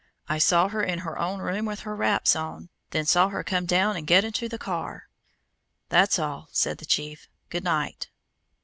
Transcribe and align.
"I 0.27 0.39
saw 0.39 0.67
her 0.69 0.81
in 0.81 0.97
her 1.05 1.19
own 1.19 1.41
room 1.41 1.65
with 1.67 1.81
her 1.81 1.95
wraps 1.95 2.35
on, 2.35 2.69
then 2.89 3.05
saw 3.05 3.29
her 3.29 3.43
come 3.43 3.67
down 3.67 3.95
and 3.95 4.07
get 4.07 4.23
into 4.23 4.49
the 4.49 4.57
car." 4.57 5.07
"That's 5.89 6.17
all," 6.17 6.49
said 6.51 6.79
the 6.79 6.87
chief. 6.87 7.27
"Good 7.51 7.63
night." 7.63 8.09